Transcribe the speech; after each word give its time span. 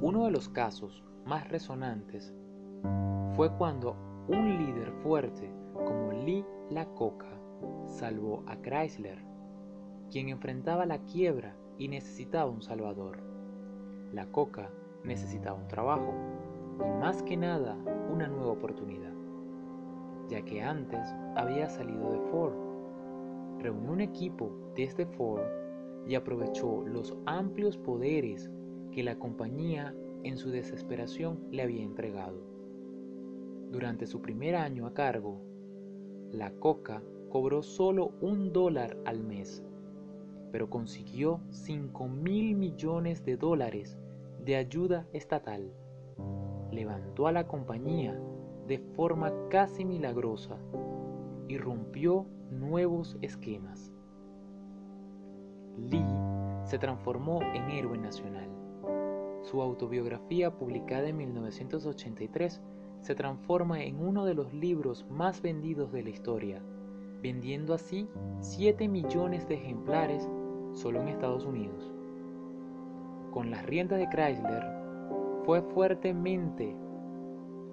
Uno 0.00 0.24
de 0.24 0.30
los 0.30 0.48
casos 0.48 1.04
más 1.26 1.48
resonantes 1.48 2.34
fue 3.34 3.52
cuando 3.56 3.96
un 4.28 4.58
líder 4.58 4.92
fuerte 5.02 5.52
como 5.74 6.12
Lee 6.12 6.44
Coca 6.94 7.28
salvó 7.86 8.42
a 8.46 8.56
Chrysler, 8.56 9.18
quien 10.10 10.28
enfrentaba 10.28 10.86
la 10.86 10.98
quiebra 10.98 11.56
y 11.78 11.88
necesitaba 11.88 12.50
un 12.50 12.62
salvador. 12.62 13.18
La 14.12 14.26
Coca 14.26 14.70
necesitaba 15.04 15.58
un 15.58 15.68
trabajo 15.68 16.14
y 16.78 17.00
más 17.00 17.22
que 17.22 17.36
nada 17.36 17.76
una 18.12 18.28
nueva 18.28 18.52
oportunidad, 18.52 19.12
ya 20.28 20.42
que 20.42 20.62
antes 20.62 21.14
había 21.36 21.68
salido 21.68 22.12
de 22.12 22.20
Ford. 22.30 22.67
Reunió 23.58 23.92
un 23.92 24.00
equipo 24.00 24.72
desde 24.76 25.06
Ford 25.06 25.46
y 26.06 26.14
aprovechó 26.14 26.84
los 26.86 27.16
amplios 27.26 27.76
poderes 27.76 28.50
que 28.92 29.02
la 29.02 29.18
compañía 29.18 29.94
en 30.22 30.36
su 30.36 30.50
desesperación 30.50 31.40
le 31.50 31.62
había 31.62 31.82
entregado. 31.82 32.40
Durante 33.70 34.06
su 34.06 34.22
primer 34.22 34.56
año 34.56 34.86
a 34.86 34.94
cargo, 34.94 35.40
la 36.30 36.52
Coca 36.52 37.02
cobró 37.28 37.62
solo 37.62 38.12
un 38.20 38.52
dólar 38.52 38.96
al 39.04 39.22
mes, 39.22 39.62
pero 40.50 40.70
consiguió 40.70 41.40
5 41.50 42.08
mil 42.08 42.54
millones 42.54 43.24
de 43.24 43.36
dólares 43.36 43.98
de 44.44 44.56
ayuda 44.56 45.06
estatal. 45.12 45.72
Levantó 46.70 47.26
a 47.26 47.32
la 47.32 47.46
compañía 47.46 48.18
de 48.66 48.78
forma 48.78 49.32
casi 49.48 49.84
milagrosa 49.84 50.58
y 51.48 51.58
rompió 51.58 52.26
nuevos 52.50 53.16
esquemas. 53.22 53.92
Lee 55.76 56.04
se 56.64 56.78
transformó 56.78 57.40
en 57.42 57.70
héroe 57.70 57.98
nacional 57.98 58.48
su 59.42 59.62
autobiografía, 59.62 60.50
publicada 60.50 61.08
en 61.08 61.16
1983, 61.16 62.60
se 63.00 63.14
transforma 63.14 63.82
en 63.82 63.98
uno 63.98 64.26
de 64.26 64.34
los 64.34 64.52
libros 64.52 65.06
más 65.08 65.40
vendidos 65.40 65.90
de 65.90 66.02
la 66.02 66.10
historia, 66.10 66.60
vendiendo 67.22 67.72
así 67.72 68.08
7 68.40 68.88
millones 68.88 69.48
de 69.48 69.54
ejemplares 69.54 70.28
solo 70.72 71.00
en 71.00 71.08
Estados 71.08 71.46
Unidos. 71.46 71.90
Con 73.30 73.50
las 73.50 73.64
riendas 73.64 74.00
de 74.00 74.08
Chrysler, 74.10 74.64
fue 75.44 75.62
fuertemente 75.62 76.76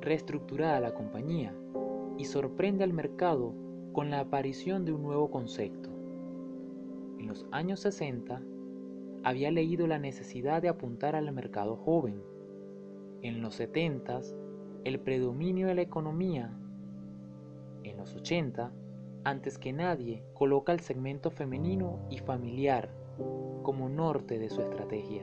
reestructurada 0.00 0.78
la 0.78 0.94
compañía 0.94 1.52
y 2.18 2.26
sorprende 2.26 2.84
al 2.84 2.92
mercado 2.92 3.52
con 3.94 4.10
la 4.10 4.20
aparición 4.20 4.84
de 4.84 4.92
un 4.92 5.02
nuevo 5.02 5.30
concepto. 5.30 5.88
En 7.18 7.28
los 7.28 7.46
años 7.52 7.80
60, 7.80 8.42
había 9.22 9.50
leído 9.52 9.86
la 9.86 10.00
necesidad 10.00 10.60
de 10.60 10.68
apuntar 10.68 11.14
al 11.14 11.32
mercado 11.32 11.76
joven. 11.76 12.20
En 13.22 13.40
los 13.40 13.54
70 13.54 14.20
el 14.82 14.98
predominio 14.98 15.68
de 15.68 15.76
la 15.76 15.82
economía. 15.82 16.50
En 17.84 17.96
los 17.96 18.14
80, 18.16 18.72
antes 19.22 19.58
que 19.58 19.72
nadie, 19.72 20.24
coloca 20.34 20.72
el 20.72 20.80
segmento 20.80 21.30
femenino 21.30 22.00
y 22.10 22.18
familiar 22.18 22.90
como 23.62 23.88
norte 23.88 24.40
de 24.40 24.50
su 24.50 24.60
estrategia. 24.60 25.22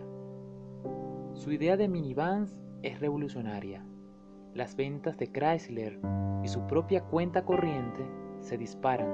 Su 1.33 1.52
idea 1.52 1.75
de 1.75 1.89
minivans 1.89 2.58
es 2.83 3.02
revolucionaria. 3.02 3.86
Las 4.55 4.77
ventas 4.77 5.17
de 5.17 5.27
Chrysler 5.27 5.99
y 6.42 6.47
su 6.47 6.66
propia 6.66 7.02
cuenta 7.02 7.44
corriente 7.44 8.20
se 8.42 8.58
disparan. 8.58 9.09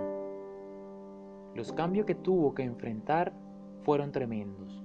Los 1.53 1.71
cambios 1.71 2.05
que 2.05 2.15
tuvo 2.15 2.53
que 2.53 2.63
enfrentar 2.63 3.33
fueron 3.83 4.11
tremendos. 4.11 4.83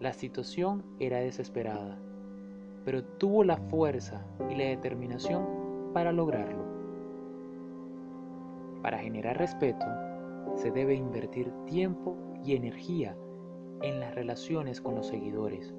La 0.00 0.12
situación 0.12 0.84
era 0.98 1.18
desesperada, 1.18 1.98
pero 2.84 3.04
tuvo 3.04 3.44
la 3.44 3.56
fuerza 3.56 4.24
y 4.50 4.54
la 4.54 4.64
determinación 4.64 5.46
para 5.92 6.12
lograrlo. 6.12 6.64
Para 8.82 8.98
generar 8.98 9.38
respeto, 9.38 9.86
se 10.54 10.70
debe 10.70 10.94
invertir 10.94 11.50
tiempo 11.66 12.16
y 12.44 12.54
energía 12.54 13.16
en 13.82 14.00
las 14.00 14.14
relaciones 14.14 14.80
con 14.80 14.94
los 14.94 15.06
seguidores, 15.06 15.74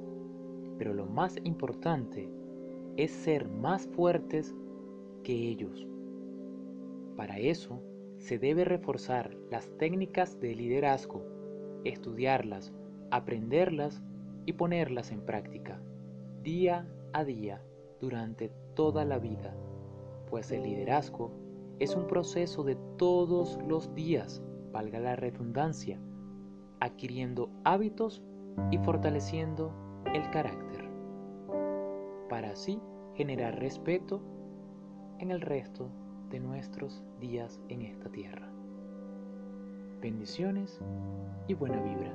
pero 0.77 0.93
lo 0.93 1.05
más 1.05 1.37
importante 1.43 2.29
es 2.97 3.11
ser 3.11 3.47
más 3.47 3.87
fuertes 3.87 4.55
que 5.23 5.33
ellos. 5.33 5.87
Para 7.17 7.39
eso, 7.39 7.81
se 8.19 8.39
debe 8.39 8.63
reforzar 8.63 9.35
las 9.51 9.69
técnicas 9.77 10.39
de 10.39 10.55
liderazgo 10.55 11.37
estudiarlas, 11.83 12.73
aprenderlas 13.11 14.03
y 14.45 14.53
ponerlas 14.53 15.11
en 15.11 15.21
práctica, 15.21 15.81
día 16.43 16.87
a 17.13 17.23
día, 17.23 17.61
durante 17.99 18.51
toda 18.75 19.05
la 19.05 19.17
vida, 19.17 19.55
pues 20.29 20.51
el 20.51 20.63
liderazgo 20.63 21.31
es 21.79 21.95
un 21.95 22.07
proceso 22.07 22.63
de 22.63 22.75
todos 22.97 23.59
los 23.67 23.93
días, 23.95 24.41
valga 24.71 24.99
la 24.99 25.15
redundancia, 25.15 25.99
adquiriendo 26.79 27.49
hábitos 27.63 28.23
y 28.71 28.77
fortaleciendo 28.79 29.73
el 30.13 30.29
carácter, 30.29 30.89
para 32.29 32.51
así 32.51 32.79
generar 33.15 33.59
respeto 33.59 34.21
en 35.19 35.31
el 35.31 35.41
resto 35.41 35.89
de 36.29 36.39
nuestros 36.39 37.01
días 37.19 37.59
en 37.69 37.81
esta 37.81 38.09
tierra. 38.09 38.47
Bendiciones 40.01 40.79
y 41.47 41.53
buena 41.53 41.81
vibra. 41.81 42.13